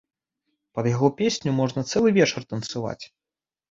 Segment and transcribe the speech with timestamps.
[0.79, 3.01] Пад яго песню можна цэлы вечар танцаваць.